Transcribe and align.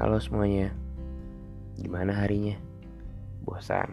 Halo 0.00 0.16
semuanya, 0.16 0.72
gimana 1.76 2.16
harinya? 2.16 2.56
Bosan? 3.44 3.92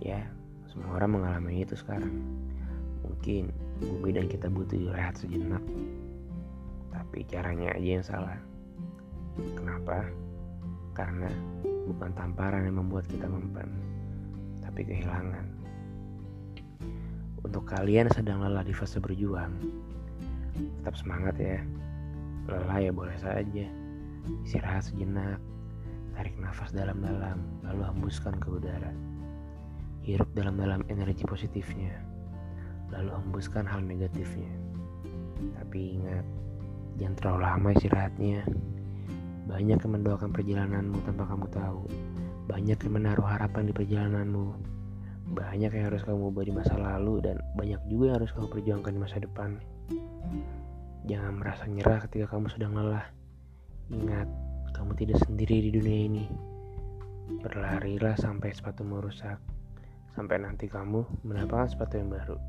Ya, 0.00 0.24
semua 0.72 0.96
orang 0.96 1.20
mengalami 1.20 1.68
itu 1.68 1.76
sekarang. 1.76 2.16
Mungkin 3.04 3.52
bumi 3.76 4.16
dan 4.16 4.24
kita 4.24 4.48
butuh 4.48 4.80
rehat 4.88 5.20
sejenak. 5.20 5.60
Tapi 6.88 7.28
caranya 7.28 7.76
aja 7.76 7.88
yang 8.00 8.00
salah. 8.00 8.40
Kenapa? 9.52 10.00
Karena 10.96 11.28
bukan 11.92 12.16
tamparan 12.16 12.72
yang 12.72 12.80
membuat 12.80 13.04
kita 13.04 13.28
mempan, 13.28 13.68
tapi 14.64 14.80
kehilangan. 14.80 15.44
Untuk 17.44 17.68
kalian 17.68 18.08
yang 18.08 18.16
sedang 18.16 18.40
lelah 18.40 18.64
di 18.64 18.72
fase 18.72 18.96
berjuang, 18.96 19.60
tetap 20.80 20.96
semangat 20.96 21.36
ya. 21.36 21.60
Lelah 22.48 22.80
ya 22.80 22.96
boleh 22.96 23.20
saja 23.20 23.81
Istirahat 24.22 24.86
sejenak, 24.86 25.42
tarik 26.14 26.38
nafas 26.38 26.70
dalam-dalam, 26.70 27.42
lalu 27.66 27.82
hembuskan 27.82 28.38
ke 28.38 28.48
udara. 28.54 28.94
Hirup 30.06 30.30
dalam-dalam 30.38 30.86
energi 30.86 31.26
positifnya, 31.26 31.98
lalu 32.94 33.10
hembuskan 33.18 33.66
hal 33.66 33.82
negatifnya. 33.82 34.50
Tapi 35.58 35.98
ingat, 35.98 36.22
jangan 37.02 37.14
terlalu 37.18 37.38
lama 37.42 37.68
istirahatnya. 37.74 38.40
Banyak 39.50 39.78
yang 39.82 39.92
mendoakan 39.98 40.30
perjalananmu 40.30 40.98
tanpa 41.02 41.26
kamu 41.26 41.46
tahu. 41.50 41.82
Banyak 42.46 42.78
yang 42.78 42.94
menaruh 42.94 43.26
harapan 43.26 43.66
di 43.66 43.74
perjalananmu. 43.74 44.46
Banyak 45.34 45.70
yang 45.74 45.84
harus 45.90 46.06
kamu 46.06 46.30
ubah 46.30 46.44
di 46.46 46.52
masa 46.54 46.78
lalu 46.78 47.18
dan 47.26 47.42
banyak 47.58 47.80
juga 47.90 48.14
yang 48.14 48.16
harus 48.22 48.30
kamu 48.38 48.46
perjuangkan 48.54 48.92
di 48.94 49.00
masa 49.02 49.16
depan. 49.18 49.58
Jangan 51.10 51.34
merasa 51.42 51.66
nyerah 51.66 52.06
ketika 52.06 52.38
kamu 52.38 52.46
sedang 52.54 52.78
lelah 52.78 53.21
Ingat, 53.92 54.24
kamu 54.72 54.96
tidak 54.96 55.20
sendiri 55.28 55.68
di 55.68 55.70
dunia 55.76 55.98
ini. 56.08 56.24
Berlarilah 57.44 58.16
sampai 58.16 58.48
sepatumu 58.56 59.04
rusak, 59.04 59.36
sampai 60.16 60.40
nanti 60.40 60.64
kamu 60.64 61.04
mendapatkan 61.28 61.68
sepatu 61.68 62.00
yang 62.00 62.08
baru. 62.08 62.40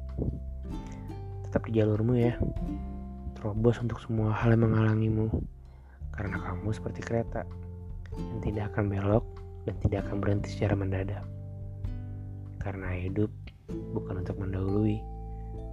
Tetap 1.44 1.67
di 1.67 1.83
jalurmu 1.83 2.16
ya, 2.16 2.39
terobos 3.35 3.75
untuk 3.83 4.00
semua 4.00 4.31
hal 4.31 4.55
yang 4.55 4.72
menghalangimu, 4.72 5.27
karena 6.16 6.39
kamu 6.39 6.72
seperti 6.72 7.03
kereta 7.03 7.44
yang 8.16 8.39
tidak 8.39 8.72
akan 8.72 8.88
belok 8.88 9.25
dan 9.67 9.75
tidak 9.83 10.07
akan 10.07 10.23
berhenti 10.23 10.47
secara 10.47 10.80
mendadak. 10.80 11.28
Karena 12.63 12.88
hidup 12.95 13.28
bukan 13.91 14.23
untuk 14.23 14.39
mendahului, 14.39 14.95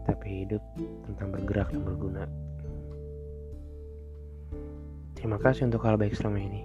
tapi 0.02 0.42
hidup 0.42 0.62
tentang 1.06 1.30
bergerak 1.30 1.70
dan 1.70 1.86
berguna. 1.86 2.26
Terima 5.20 5.36
kasih 5.36 5.68
untuk 5.68 5.84
hal 5.84 6.00
baik 6.00 6.16
selama 6.16 6.40
ini. 6.40 6.64